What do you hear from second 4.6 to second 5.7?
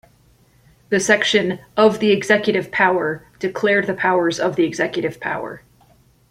executive power.